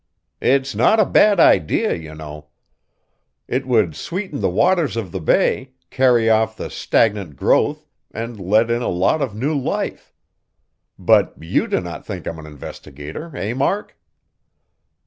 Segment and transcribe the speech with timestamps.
[0.41, 2.47] "It's not a bad idea, you know.
[3.47, 8.71] It would sweeten the waters of the bay, carry off the stagnant growth and let
[8.71, 10.11] in a lot of new life.
[10.97, 13.95] But you do not think I'm an investigator, eh, Mark?"